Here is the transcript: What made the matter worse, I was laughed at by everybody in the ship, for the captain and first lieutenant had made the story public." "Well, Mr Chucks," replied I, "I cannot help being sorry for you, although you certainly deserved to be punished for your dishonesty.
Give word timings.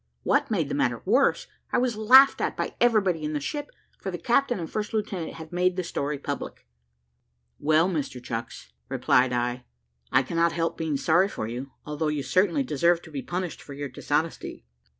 What 0.23 0.49
made 0.49 0.67
the 0.67 0.73
matter 0.73 1.03
worse, 1.05 1.45
I 1.71 1.77
was 1.77 1.95
laughed 1.95 2.41
at 2.41 2.57
by 2.57 2.73
everybody 2.81 3.23
in 3.23 3.33
the 3.33 3.39
ship, 3.39 3.69
for 3.99 4.09
the 4.09 4.17
captain 4.17 4.59
and 4.59 4.67
first 4.67 4.95
lieutenant 4.95 5.33
had 5.35 5.53
made 5.53 5.75
the 5.75 5.83
story 5.83 6.17
public." 6.17 6.67
"Well, 7.59 7.87
Mr 7.87 8.19
Chucks," 8.19 8.73
replied 8.89 9.31
I, 9.31 9.63
"I 10.11 10.23
cannot 10.23 10.53
help 10.53 10.75
being 10.75 10.97
sorry 10.97 11.27
for 11.29 11.47
you, 11.47 11.69
although 11.85 12.07
you 12.07 12.23
certainly 12.23 12.63
deserved 12.63 13.03
to 13.03 13.11
be 13.11 13.21
punished 13.21 13.61
for 13.61 13.73
your 13.75 13.89
dishonesty. 13.89 14.65